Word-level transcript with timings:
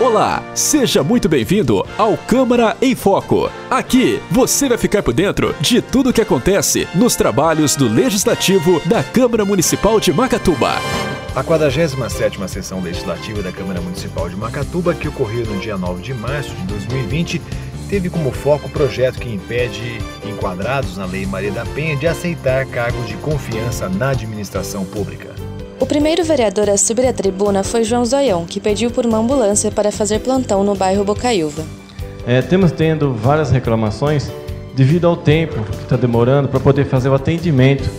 Olá, 0.00 0.42
seja 0.56 1.04
muito 1.04 1.28
bem-vindo 1.28 1.86
ao 1.96 2.16
Câmara 2.16 2.76
em 2.82 2.96
Foco. 2.96 3.48
Aqui 3.70 4.20
você 4.28 4.68
vai 4.68 4.76
ficar 4.76 5.04
por 5.04 5.14
dentro 5.14 5.54
de 5.60 5.80
tudo 5.80 6.10
o 6.10 6.12
que 6.12 6.20
acontece 6.20 6.88
nos 6.96 7.14
trabalhos 7.14 7.76
do 7.76 7.86
Legislativo 7.86 8.82
da 8.86 9.04
Câmara 9.04 9.44
Municipal 9.44 10.00
de 10.00 10.12
Macatuba. 10.12 10.72
A 11.32 11.44
47ª 11.44 12.48
sessão 12.48 12.80
legislativa 12.80 13.40
da 13.40 13.52
Câmara 13.52 13.80
Municipal 13.80 14.28
de 14.28 14.34
Macatuba, 14.34 14.94
que 14.94 15.06
ocorreu 15.06 15.46
no 15.46 15.60
dia 15.60 15.78
9 15.78 16.02
de 16.02 16.12
março 16.12 16.50
de 16.56 16.64
2020, 16.64 17.40
teve 17.88 18.10
como 18.10 18.32
foco 18.32 18.66
o 18.66 18.70
projeto 18.70 19.20
que 19.20 19.32
impede 19.32 19.98
enquadrados 20.26 20.96
na 20.96 21.06
Lei 21.06 21.24
Maria 21.24 21.52
da 21.52 21.64
Penha 21.66 21.96
de 21.96 22.08
aceitar 22.08 22.66
cargos 22.66 23.06
de 23.06 23.14
confiança 23.18 23.88
na 23.88 24.10
administração 24.10 24.84
pública. 24.84 25.33
O 25.80 25.86
primeiro 25.86 26.22
vereador 26.24 26.70
a 26.70 26.76
subir 26.76 27.06
à 27.06 27.12
tribuna 27.12 27.64
foi 27.64 27.82
João 27.82 28.04
Zoião, 28.04 28.44
que 28.44 28.60
pediu 28.60 28.90
por 28.90 29.04
uma 29.04 29.18
ambulância 29.18 29.72
para 29.72 29.90
fazer 29.90 30.20
plantão 30.20 30.62
no 30.62 30.74
bairro 30.74 31.04
Bocaiúva. 31.04 31.64
É, 32.26 32.40
temos 32.40 32.70
tendo 32.70 33.12
várias 33.12 33.50
reclamações 33.50 34.30
devido 34.76 35.06
ao 35.06 35.16
tempo 35.16 35.60
que 35.62 35.82
está 35.82 35.96
demorando 35.96 36.48
para 36.48 36.60
poder 36.60 36.86
fazer 36.86 37.08
o 37.08 37.14
atendimento 37.14 37.90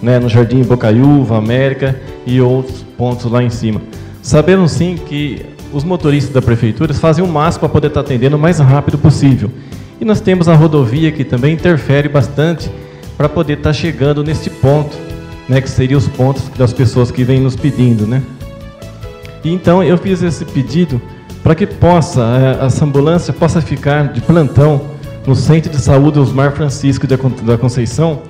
né, 0.00 0.18
no 0.18 0.28
Jardim 0.28 0.62
Bocaiúva, 0.62 1.36
América 1.36 2.00
e 2.24 2.40
outros 2.40 2.82
pontos 2.96 3.30
lá 3.30 3.42
em 3.42 3.50
cima. 3.50 3.82
Sabemos 4.22 4.70
sim 4.72 4.96
que 4.96 5.44
os 5.72 5.82
motoristas 5.82 6.32
da 6.32 6.40
prefeitura 6.40 6.94
fazem 6.94 7.24
o 7.24 7.28
máximo 7.28 7.60
para 7.60 7.68
poder 7.68 7.88
estar 7.88 8.02
tá 8.02 8.06
atendendo 8.06 8.36
o 8.36 8.38
mais 8.38 8.60
rápido 8.60 8.96
possível. 8.96 9.50
E 10.00 10.04
nós 10.04 10.20
temos 10.20 10.48
a 10.48 10.54
rodovia 10.54 11.10
que 11.10 11.24
também 11.24 11.54
interfere 11.54 12.08
bastante 12.08 12.70
para 13.16 13.28
poder 13.28 13.54
estar 13.54 13.70
tá 13.70 13.74
chegando 13.74 14.22
neste 14.22 14.48
ponto 14.48 14.96
né, 15.48 15.60
que 15.60 15.68
seriam 15.68 15.98
os 15.98 16.08
pontos 16.08 16.48
das 16.56 16.72
pessoas 16.72 17.10
que 17.10 17.24
vêm 17.24 17.40
nos 17.40 17.56
pedindo, 17.56 18.06
né? 18.06 18.22
E 19.44 19.52
então 19.52 19.82
eu 19.82 19.98
fiz 19.98 20.22
esse 20.22 20.44
pedido 20.44 21.00
para 21.42 21.54
que 21.54 21.66
possa 21.66 22.22
é, 22.22 22.66
essa 22.66 22.84
ambulância 22.84 23.32
possa 23.32 23.60
ficar 23.60 24.12
de 24.12 24.20
plantão 24.22 24.80
no 25.26 25.36
Centro 25.36 25.70
de 25.70 25.78
Saúde 25.78 26.18
Osmar 26.18 26.52
Francisco 26.52 27.06
da 27.06 27.58
Conceição 27.58 28.22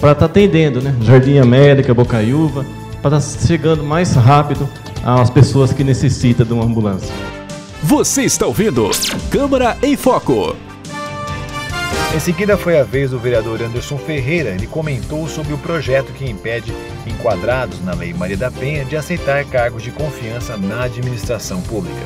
para 0.00 0.12
estar 0.12 0.14
tá 0.14 0.26
atendendo, 0.26 0.80
né? 0.80 0.94
Jardim 1.02 1.38
América, 1.38 1.94
Bocaiúva, 1.94 2.64
para 3.02 3.18
estar 3.18 3.38
tá 3.38 3.46
chegando 3.46 3.82
mais 3.82 4.12
rápido 4.14 4.68
às 5.04 5.30
pessoas 5.30 5.72
que 5.72 5.82
necessitam 5.82 6.46
de 6.46 6.52
uma 6.52 6.64
ambulância. 6.64 7.12
Você 7.82 8.22
está 8.22 8.46
ouvindo 8.46 8.90
Câmara 9.30 9.76
em 9.82 9.96
Foco. 9.96 10.67
Em 12.14 12.20
seguida 12.20 12.56
foi 12.56 12.80
a 12.80 12.82
vez 12.82 13.10
do 13.10 13.18
vereador 13.18 13.60
Anderson 13.62 13.98
Ferreira. 13.98 14.50
Ele 14.50 14.66
comentou 14.66 15.28
sobre 15.28 15.52
o 15.52 15.58
projeto 15.58 16.10
que 16.12 16.28
impede 16.28 16.72
enquadrados 17.06 17.84
na 17.84 17.92
Lei 17.92 18.14
Maria 18.14 18.36
da 18.36 18.50
Penha 18.50 18.82
de 18.82 18.96
aceitar 18.96 19.44
cargos 19.44 19.82
de 19.82 19.90
confiança 19.90 20.56
na 20.56 20.84
administração 20.84 21.60
pública. 21.60 22.00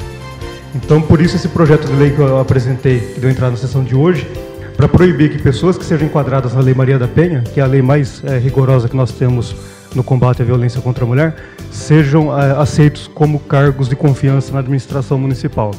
Então, 0.74 1.00
por 1.00 1.20
isso 1.20 1.36
esse 1.36 1.48
projeto 1.48 1.86
de 1.86 1.92
lei 1.92 2.10
que 2.10 2.18
eu 2.18 2.40
apresentei, 2.40 2.98
que 2.98 3.20
deu 3.20 3.30
entrada 3.30 3.52
na 3.52 3.56
sessão 3.56 3.84
de 3.84 3.94
hoje, 3.94 4.26
para 4.76 4.88
proibir 4.88 5.30
que 5.30 5.38
pessoas 5.40 5.78
que 5.78 5.84
sejam 5.84 6.08
enquadradas 6.08 6.52
na 6.52 6.60
Lei 6.60 6.74
Maria 6.74 6.98
da 6.98 7.06
Penha, 7.06 7.42
que 7.42 7.60
é 7.60 7.62
a 7.62 7.66
lei 7.66 7.80
mais 7.80 8.24
é, 8.24 8.38
rigorosa 8.38 8.88
que 8.88 8.96
nós 8.96 9.12
temos 9.12 9.54
no 9.94 10.02
combate 10.02 10.42
à 10.42 10.44
violência 10.44 10.80
contra 10.80 11.04
a 11.04 11.06
mulher, 11.06 11.36
sejam 11.70 12.36
é, 12.36 12.50
aceitos 12.52 13.06
como 13.06 13.38
cargos 13.38 13.88
de 13.88 13.94
confiança 13.94 14.52
na 14.52 14.58
administração 14.58 15.16
municipal. 15.16 15.70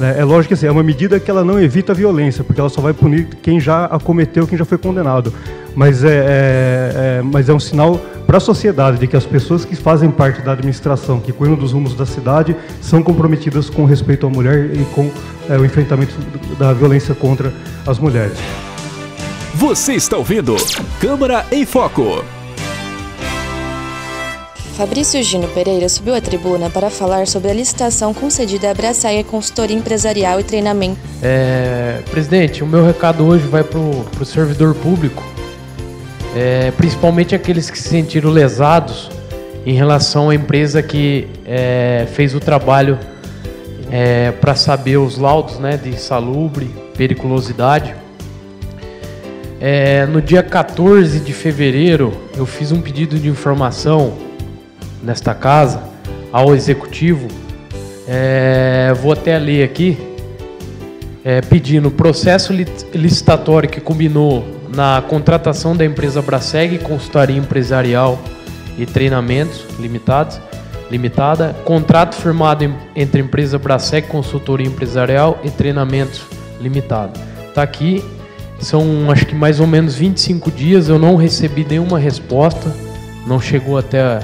É, 0.00 0.20
é 0.20 0.24
lógico 0.24 0.48
que 0.48 0.54
assim, 0.54 0.66
é 0.66 0.70
uma 0.70 0.82
medida 0.82 1.18
que 1.18 1.30
ela 1.30 1.44
não 1.44 1.60
evita 1.60 1.92
a 1.92 1.94
violência, 1.94 2.44
porque 2.44 2.60
ela 2.60 2.68
só 2.68 2.80
vai 2.80 2.92
punir 2.92 3.28
quem 3.42 3.58
já 3.58 3.86
a 3.86 3.98
cometeu, 3.98 4.46
quem 4.46 4.58
já 4.58 4.64
foi 4.64 4.78
condenado. 4.78 5.32
Mas 5.74 6.04
é, 6.04 6.08
é, 6.08 7.18
é 7.18 7.22
mas 7.22 7.48
é 7.48 7.54
um 7.54 7.60
sinal 7.60 8.00
para 8.26 8.38
a 8.38 8.40
sociedade 8.40 8.98
de 8.98 9.06
que 9.06 9.16
as 9.16 9.24
pessoas 9.24 9.64
que 9.64 9.76
fazem 9.76 10.10
parte 10.10 10.42
da 10.42 10.52
administração, 10.52 11.20
que 11.20 11.32
cuidam 11.32 11.56
dos 11.56 11.72
rumos 11.72 11.94
da 11.94 12.04
cidade, 12.04 12.56
são 12.80 13.02
comprometidas 13.02 13.70
com 13.70 13.84
respeito 13.84 14.26
à 14.26 14.30
mulher 14.30 14.70
e 14.74 14.84
com 14.86 15.10
é, 15.48 15.56
o 15.56 15.64
enfrentamento 15.64 16.14
da 16.58 16.72
violência 16.72 17.14
contra 17.14 17.52
as 17.86 17.98
mulheres. 17.98 18.38
Você 19.54 19.94
está 19.94 20.16
ouvindo 20.16 20.56
Câmara 21.00 21.46
em 21.50 21.64
Foco. 21.64 22.35
Fabrício 24.76 25.22
Gino 25.22 25.48
Pereira 25.48 25.88
subiu 25.88 26.14
à 26.14 26.20
tribuna 26.20 26.68
para 26.68 26.90
falar 26.90 27.26
sobre 27.26 27.50
a 27.50 27.54
licitação 27.54 28.12
concedida 28.12 28.70
à 28.70 28.74
Brasaia 28.74 29.24
Consultoria 29.24 29.74
Empresarial 29.74 30.38
e 30.38 30.44
Treinamento. 30.44 30.98
É, 31.22 32.02
presidente, 32.10 32.62
o 32.62 32.66
meu 32.66 32.84
recado 32.84 33.24
hoje 33.24 33.46
vai 33.46 33.64
para 33.64 33.78
o 33.78 34.24
servidor 34.26 34.74
público, 34.74 35.24
é, 36.36 36.70
principalmente 36.72 37.34
aqueles 37.34 37.70
que 37.70 37.78
se 37.78 37.88
sentiram 37.88 38.28
lesados 38.28 39.10
em 39.64 39.72
relação 39.72 40.28
à 40.28 40.34
empresa 40.34 40.82
que 40.82 41.26
é, 41.46 42.06
fez 42.12 42.34
o 42.34 42.38
trabalho 42.38 42.98
é, 43.90 44.30
para 44.30 44.54
saber 44.54 44.98
os 44.98 45.16
laudos 45.16 45.58
né, 45.58 45.78
de 45.78 45.88
insalubre, 45.88 46.66
periculosidade. 46.94 47.94
É, 49.58 50.04
no 50.04 50.20
dia 50.20 50.42
14 50.42 51.18
de 51.18 51.32
fevereiro, 51.32 52.12
eu 52.36 52.44
fiz 52.44 52.72
um 52.72 52.82
pedido 52.82 53.18
de 53.18 53.26
informação 53.26 54.25
nesta 55.02 55.34
casa, 55.34 55.82
ao 56.32 56.54
executivo, 56.54 57.28
é, 58.08 58.92
vou 59.00 59.12
até 59.12 59.38
ler 59.38 59.64
aqui, 59.64 59.98
é, 61.24 61.40
pedindo 61.40 61.90
processo 61.90 62.52
licitatório 62.52 63.68
que 63.68 63.80
combinou 63.80 64.46
na 64.68 65.02
contratação 65.02 65.76
da 65.76 65.84
empresa 65.84 66.22
Braseg, 66.22 66.78
consultoria 66.78 67.36
empresarial 67.36 68.18
e 68.78 68.86
treinamentos 68.86 69.64
limitados, 69.78 70.40
limitada, 70.90 71.56
contrato 71.64 72.14
firmado 72.14 72.64
em, 72.64 72.74
entre 72.94 73.20
empresa 73.20 73.58
Braseg, 73.58 74.06
consultoria 74.06 74.66
empresarial 74.66 75.40
e 75.42 75.50
treinamentos 75.50 76.22
limitado. 76.60 77.18
Está 77.48 77.62
aqui, 77.62 78.04
são 78.60 79.10
acho 79.10 79.26
que 79.26 79.34
mais 79.34 79.58
ou 79.58 79.66
menos 79.66 79.94
25 79.94 80.50
dias, 80.50 80.88
eu 80.88 80.98
não 80.98 81.16
recebi 81.16 81.66
nenhuma 81.68 81.98
resposta, 81.98 82.72
não 83.26 83.40
chegou 83.40 83.76
até 83.78 84.20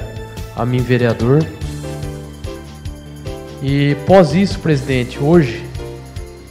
a 0.55 0.65
mim, 0.65 0.77
vereador. 0.77 1.45
E 3.61 3.95
pós 4.05 4.33
isso, 4.33 4.59
presidente, 4.59 5.19
hoje 5.21 5.63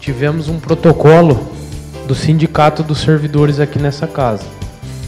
tivemos 0.01 0.49
um 0.49 0.59
protocolo 0.59 1.49
do 2.07 2.15
Sindicato 2.15 2.83
dos 2.83 2.99
Servidores 2.99 3.61
aqui 3.61 3.79
nessa 3.79 4.07
casa. 4.07 4.45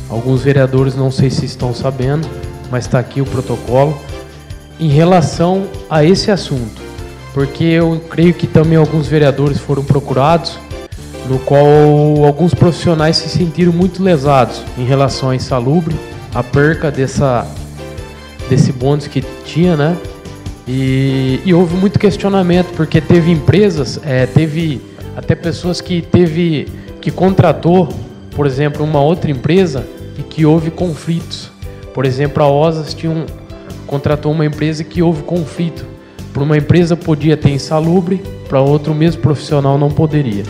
Alguns 0.09 0.43
vereadores 0.43 0.95
não 0.95 1.11
sei 1.11 1.31
se 1.31 1.45
estão 1.45 1.75
sabendo, 1.75 2.29
mas 2.71 2.85
está 2.85 2.99
aqui 2.99 3.21
o 3.21 3.25
protocolo 3.25 3.99
em 4.79 4.89
relação 4.89 5.67
a 5.89 6.05
esse 6.05 6.31
assunto, 6.31 6.83
porque 7.33 7.65
eu 7.65 8.03
creio 8.11 8.35
que 8.35 8.47
também 8.47 8.77
alguns 8.77 9.07
vereadores 9.07 9.59
foram 9.59 9.85
procurados, 9.85 10.59
no 11.29 11.39
qual 11.39 11.65
alguns 12.25 12.53
profissionais 12.53 13.17
se 13.17 13.29
sentiram 13.29 13.73
muito 13.73 14.03
lesados 14.03 14.63
em 14.77 14.85
relação 14.85 15.31
à 15.31 15.37
insalubre, 15.37 15.97
a 16.35 16.43
perca 16.43 16.91
dessa 16.91 17.47
desse 18.49 18.73
bônus 18.73 19.07
que 19.07 19.23
tinha, 19.45 19.77
né? 19.77 19.97
E, 20.67 21.41
e 21.45 21.53
houve 21.53 21.77
muito 21.77 21.99
questionamento, 21.99 22.73
porque 22.75 23.01
teve 23.01 23.31
empresas, 23.31 24.01
é, 24.03 24.27
teve 24.27 24.81
até 25.17 25.35
pessoas 25.35 25.81
que 25.81 26.01
teve 26.01 26.67
que 27.01 27.11
contratou, 27.11 27.89
por 28.31 28.47
exemplo, 28.47 28.83
uma 28.83 29.01
outra 29.01 29.31
empresa 29.31 29.87
e 30.19 30.23
que 30.23 30.47
houve 30.47 30.71
conflitos. 30.71 31.51
Por 31.93 32.07
exemplo, 32.07 32.43
a 32.43 32.49
OSAS 32.49 32.95
tinha 32.95 33.13
um, 33.13 33.27
contratou 33.87 34.33
uma 34.33 34.47
empresa 34.47 34.83
que 34.83 35.03
houve 35.03 35.23
conflito. 35.23 35.85
Para 36.33 36.43
uma 36.43 36.57
empresa 36.57 36.97
podia 36.97 37.37
ter 37.37 37.51
insalubre, 37.51 38.21
para 38.49 38.61
outro 38.61 38.95
mesmo 38.95 39.21
profissional 39.21 39.79
não 39.79 39.91
poderia. 39.91 40.45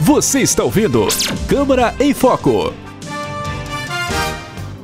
Você 0.00 0.40
está 0.40 0.64
ouvindo 0.64 1.06
Câmara 1.46 1.94
em 2.00 2.12
Foco. 2.12 2.83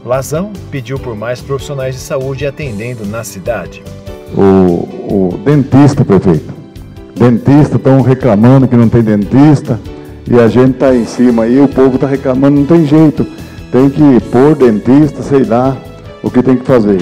Lazão 0.05 0.53
pediu 0.71 0.99
por 0.99 1.15
mais 1.15 1.41
profissionais 1.41 1.95
de 1.95 2.01
saúde 2.01 2.47
atendendo 2.47 3.05
na 3.07 3.23
cidade. 3.23 3.83
O, 4.35 5.33
o 5.33 5.39
dentista, 5.45 6.05
prefeito. 6.05 6.55
Dentista 7.15 7.77
estão 7.77 8.01
reclamando 8.01 8.67
que 8.67 8.77
não 8.77 8.89
tem 8.89 9.03
dentista 9.03 9.79
e 10.29 10.39
a 10.39 10.49
gente 10.49 10.73
está 10.73 10.95
em 10.95 11.05
cima 11.05 11.43
aí, 11.43 11.61
o 11.61 11.69
povo 11.69 11.97
está 11.97 12.07
reclamando, 12.07 12.61
não 12.61 12.67
tem 12.67 12.87
jeito. 12.87 13.27
Tem 13.71 13.91
que 13.91 14.21
pôr 14.31 14.55
dentista, 14.57 15.23
sei 15.23 15.45
lá, 15.45 15.77
o 16.23 16.31
que 16.31 16.43
tem 16.43 16.57
que 16.57 16.65
fazer. 16.65 17.01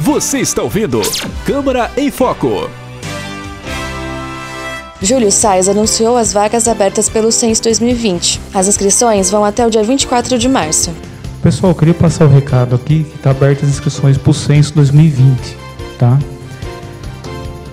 Você 0.00 0.38
está 0.38 0.62
ouvindo 0.62 1.00
Câmara 1.46 1.90
em 1.96 2.10
Foco. 2.10 2.68
Júlio 5.02 5.30
Sais 5.30 5.68
anunciou 5.68 6.16
as 6.16 6.32
vagas 6.32 6.66
abertas 6.66 7.08
pelo 7.08 7.30
Censo 7.30 7.62
2020. 7.64 8.40
As 8.54 8.68
inscrições 8.68 9.30
vão 9.30 9.44
até 9.44 9.66
o 9.66 9.70
dia 9.70 9.82
24 9.82 10.38
de 10.38 10.48
março. 10.48 10.90
Pessoal, 11.44 11.72
eu 11.72 11.76
queria 11.76 11.92
passar 11.92 12.24
o 12.24 12.28
recado 12.28 12.74
aqui 12.74 13.04
que 13.04 13.16
está 13.16 13.30
abertas 13.30 13.64
as 13.64 13.74
inscrições 13.74 14.16
para 14.16 14.30
o 14.30 14.32
Censo 14.32 14.74
2020, 14.76 15.54
tá? 15.98 16.18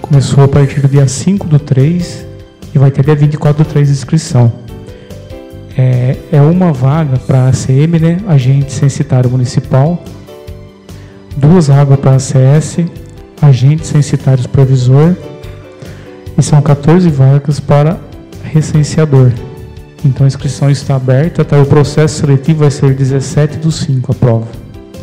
Começou 0.01 0.43
a 0.43 0.47
partir 0.49 0.81
do 0.81 0.89
dia 0.89 1.07
5 1.07 1.47
do 1.47 1.57
3 1.57 2.27
e 2.75 2.77
vai 2.77 2.91
ter 2.91 3.05
dia 3.05 3.15
24 3.15 3.63
do 3.63 3.69
3 3.69 3.87
de 3.87 3.93
inscrição. 3.93 4.51
É, 5.77 6.17
é 6.33 6.41
uma 6.41 6.73
vaga 6.73 7.17
para 7.17 7.45
a 7.45 7.47
ACM, 7.47 7.97
né? 7.97 8.17
Agente 8.27 8.73
Censitário 8.73 9.29
Municipal, 9.29 10.03
duas 11.37 11.69
vagas 11.69 11.97
para 11.97 12.11
a 12.11 12.15
ACS, 12.15 12.79
Agente 13.41 13.87
Censitário 13.87 14.43
Supervisor, 14.43 15.15
e 16.37 16.43
são 16.43 16.61
14 16.61 17.09
vagas 17.09 17.61
para 17.61 17.97
recenseador. 18.43 19.31
Então 20.03 20.25
a 20.25 20.27
inscrição 20.27 20.69
está 20.69 20.95
aberta, 20.95 21.45
tá? 21.45 21.59
O 21.61 21.65
processo 21.65 22.19
seletivo 22.19 22.59
vai 22.59 22.71
ser 22.71 22.93
17 22.95 23.57
do 23.57 23.71
5 23.71 24.11
a 24.11 24.15
prova, 24.15 24.47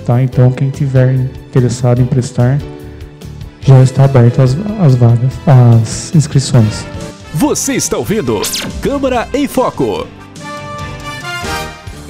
tá? 0.04 0.22
Então 0.22 0.50
quem 0.50 0.70
tiver 0.70 1.14
interessado 1.14 2.00
em 2.00 2.06
prestar, 2.06 2.58
já 3.60 3.82
está 3.82 4.04
aberto 4.04 4.42
as, 4.42 4.56
as 4.80 4.94
vagas, 4.94 5.32
as 5.46 6.14
inscrições. 6.14 6.84
Você 7.34 7.74
está 7.74 7.96
ouvindo 7.96 8.40
Câmara 8.82 9.28
em 9.32 9.46
Foco. 9.46 10.06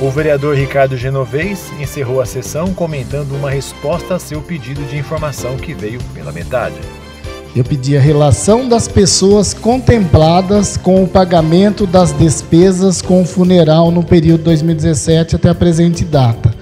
O 0.00 0.10
vereador 0.10 0.56
Ricardo 0.56 0.96
Genovez 0.96 1.72
encerrou 1.80 2.20
a 2.20 2.26
sessão 2.26 2.72
comentando 2.72 3.32
uma 3.32 3.50
resposta 3.50 4.14
a 4.14 4.18
seu 4.18 4.40
pedido 4.40 4.84
de 4.84 4.96
informação 4.96 5.56
que 5.56 5.74
veio 5.74 6.00
pela 6.14 6.30
metade. 6.30 6.78
Eu 7.56 7.64
pedi 7.64 7.96
a 7.96 8.00
relação 8.00 8.68
das 8.68 8.86
pessoas 8.86 9.54
contempladas 9.54 10.76
com 10.76 11.02
o 11.02 11.08
pagamento 11.08 11.86
das 11.86 12.12
despesas 12.12 13.00
com 13.00 13.22
o 13.22 13.24
funeral 13.24 13.90
no 13.90 14.02
período 14.02 14.44
2017 14.44 15.36
até 15.36 15.48
a 15.48 15.54
presente 15.54 16.04
data. 16.04 16.54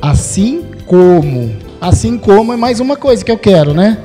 Assim 0.00 0.64
como, 0.86 1.54
assim 1.80 2.16
como 2.16 2.52
é 2.52 2.56
mais 2.56 2.80
uma 2.80 2.96
coisa 2.96 3.24
que 3.24 3.30
eu 3.30 3.38
quero, 3.38 3.74
né? 3.74 3.98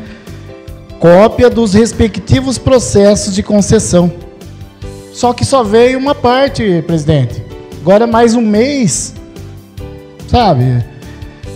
Cópia 0.99 1.49
dos 1.49 1.73
respectivos 1.73 2.57
processos 2.57 3.33
de 3.33 3.41
concessão. 3.41 4.11
Só 5.13 5.31
que 5.31 5.45
só 5.45 5.63
veio 5.63 5.97
uma 5.97 6.13
parte, 6.13 6.83
presidente. 6.85 7.41
Agora 7.81 8.03
é 8.03 8.07
mais 8.07 8.35
um 8.35 8.41
mês, 8.41 9.13
sabe? 10.27 10.83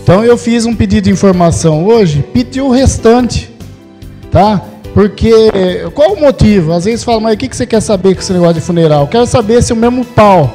Então 0.02 0.24
eu 0.24 0.38
fiz 0.38 0.64
um 0.64 0.74
pedido 0.74 1.04
de 1.04 1.10
informação 1.10 1.84
hoje, 1.84 2.24
pedi 2.32 2.60
o 2.60 2.70
restante 2.70 3.57
tá? 4.38 4.62
Porque 4.94 5.50
qual 5.94 6.12
o 6.12 6.20
motivo? 6.20 6.72
Às 6.72 6.84
vezes 6.84 7.02
fala, 7.04 7.20
mas 7.20 7.34
o 7.34 7.36
que 7.36 7.54
você 7.54 7.66
quer 7.66 7.80
saber 7.80 8.14
com 8.14 8.20
esse 8.20 8.32
negócio 8.32 8.54
de 8.54 8.60
funeral? 8.60 9.08
quero 9.08 9.26
saber 9.26 9.62
se 9.62 9.72
o 9.72 9.76
mesmo 9.76 10.04
pau 10.04 10.54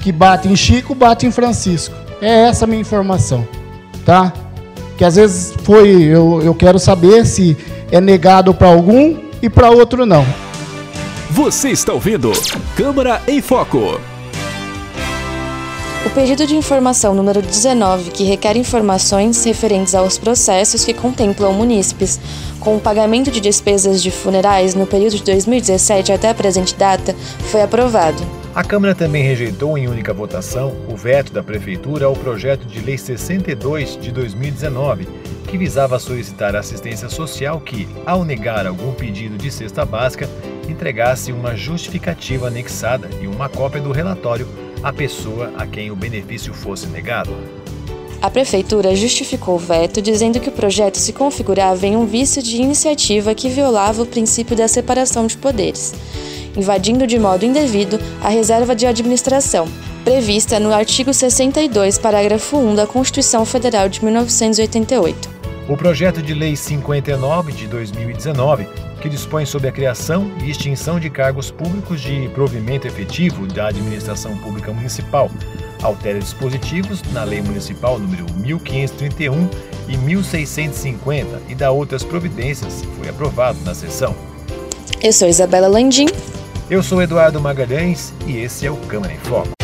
que 0.00 0.10
bate 0.10 0.48
em 0.48 0.56
Chico 0.56 0.94
bate 0.94 1.24
em 1.24 1.30
Francisco. 1.30 1.94
É 2.20 2.48
essa 2.48 2.64
a 2.64 2.68
minha 2.68 2.80
informação, 2.80 3.46
tá? 4.04 4.32
Que 4.98 5.04
às 5.04 5.16
vezes 5.16 5.54
foi, 5.62 6.02
eu, 6.02 6.40
eu 6.42 6.54
quero 6.54 6.78
saber 6.78 7.24
se 7.24 7.56
é 7.90 8.00
negado 8.00 8.52
para 8.52 8.68
algum 8.68 9.16
e 9.40 9.48
para 9.48 9.70
outro 9.70 10.04
não. 10.04 10.26
Você 11.30 11.70
está 11.70 11.92
ouvindo 11.92 12.32
Câmara 12.76 13.22
em 13.26 13.40
Foco. 13.40 14.00
O 16.06 16.10
pedido 16.10 16.46
de 16.46 16.54
informação 16.54 17.14
número 17.14 17.40
19, 17.40 18.10
que 18.10 18.24
requer 18.24 18.58
informações 18.58 19.42
referentes 19.42 19.94
aos 19.94 20.18
processos 20.18 20.84
que 20.84 20.92
contemplam 20.92 21.54
munícipes 21.54 22.20
com 22.60 22.76
o 22.76 22.80
pagamento 22.80 23.30
de 23.30 23.40
despesas 23.40 24.02
de 24.02 24.10
funerais 24.10 24.74
no 24.74 24.86
período 24.86 25.16
de 25.16 25.22
2017 25.22 26.12
até 26.12 26.28
a 26.28 26.34
presente 26.34 26.74
data, 26.76 27.14
foi 27.50 27.62
aprovado. 27.62 28.22
A 28.54 28.62
Câmara 28.62 28.94
também 28.94 29.22
rejeitou 29.22 29.78
em 29.78 29.88
única 29.88 30.12
votação 30.12 30.76
o 30.92 30.94
veto 30.94 31.32
da 31.32 31.42
Prefeitura 31.42 32.04
ao 32.04 32.12
projeto 32.12 32.66
de 32.66 32.80
Lei 32.80 32.98
62 32.98 33.98
de 33.98 34.12
2019, 34.12 35.08
que 35.48 35.56
visava 35.56 35.98
solicitar 35.98 36.54
assistência 36.54 37.08
social 37.08 37.60
que, 37.60 37.88
ao 38.04 38.26
negar 38.26 38.66
algum 38.66 38.92
pedido 38.92 39.38
de 39.38 39.50
cesta 39.50 39.86
básica, 39.86 40.28
entregasse 40.68 41.32
uma 41.32 41.56
justificativa 41.56 42.48
anexada 42.48 43.08
e 43.22 43.26
uma 43.26 43.48
cópia 43.48 43.80
do 43.80 43.90
relatório 43.90 44.46
à 44.84 44.92
pessoa 44.92 45.50
a 45.56 45.66
quem 45.66 45.90
o 45.90 45.96
benefício 45.96 46.52
fosse 46.52 46.86
negado. 46.86 47.34
A 48.20 48.30
prefeitura 48.30 48.94
justificou 48.94 49.54
o 49.54 49.58
veto 49.58 50.02
dizendo 50.02 50.38
que 50.38 50.50
o 50.50 50.52
projeto 50.52 50.98
se 50.98 51.12
configurava 51.12 51.86
em 51.86 51.96
um 51.96 52.04
vício 52.04 52.42
de 52.42 52.56
iniciativa 52.60 53.34
que 53.34 53.48
violava 53.48 54.02
o 54.02 54.06
princípio 54.06 54.54
da 54.54 54.68
separação 54.68 55.26
de 55.26 55.38
poderes, 55.38 55.94
invadindo 56.54 57.06
de 57.06 57.18
modo 57.18 57.46
indevido 57.46 57.98
a 58.22 58.28
reserva 58.28 58.74
de 58.74 58.86
administração, 58.86 59.66
prevista 60.04 60.60
no 60.60 60.72
artigo 60.72 61.14
62, 61.14 61.96
parágrafo 61.96 62.58
1 62.58 62.74
da 62.74 62.86
Constituição 62.86 63.44
Federal 63.46 63.88
de 63.88 64.04
1988. 64.04 65.33
O 65.66 65.78
projeto 65.78 66.20
de 66.20 66.34
lei 66.34 66.54
59 66.54 67.52
de 67.52 67.66
2019 67.66 68.68
que 69.00 69.08
dispõe 69.08 69.46
sobre 69.46 69.68
a 69.68 69.72
criação 69.72 70.30
e 70.42 70.50
extinção 70.50 70.98
de 71.00 71.08
cargos 71.08 71.50
públicos 71.50 72.00
de 72.00 72.28
provimento 72.34 72.86
efetivo 72.86 73.46
da 73.46 73.68
administração 73.68 74.36
pública 74.38 74.72
municipal. 74.72 75.30
Altera 75.82 76.18
dispositivos 76.18 77.02
na 77.12 77.24
Lei 77.24 77.42
Municipal 77.42 77.98
número 77.98 78.24
1531 78.34 79.48
e 79.88 79.96
1650 79.96 81.42
e 81.48 81.54
dá 81.54 81.70
outras 81.70 82.02
providências. 82.02 82.82
Foi 82.98 83.08
aprovado 83.08 83.58
na 83.64 83.74
sessão. 83.74 84.14
Eu 85.02 85.12
sou 85.12 85.28
Isabela 85.28 85.68
Landim. 85.68 86.06
Eu 86.70 86.82
sou 86.82 87.02
Eduardo 87.02 87.40
Magalhães 87.40 88.12
e 88.26 88.38
esse 88.38 88.66
é 88.66 88.70
o 88.70 88.76
Câmara 88.76 89.12
em 89.12 89.18
Foco. 89.18 89.63